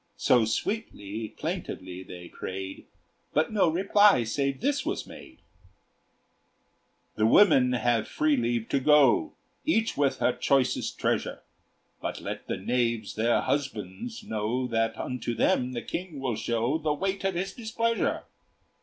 [0.17, 2.87] So sweetly, plaintively they prayed,
[3.33, 5.43] But no reply save this was made:
[7.17, 9.33] "The women have free leave to go,
[9.63, 11.43] Each with her choicest treasure;
[12.01, 16.95] But let the knaves their husbands know That unto them the King will show The
[16.95, 18.23] weight of his displeasure."